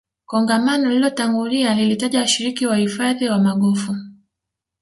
kongamano 0.25 0.89
lililotangulia 0.89 1.73
lilitaja 1.73 2.19
washiriki 2.19 2.65
wa 2.67 2.73
uhifadhi 2.75 3.29
wa 3.29 3.39
magofu 3.39 3.95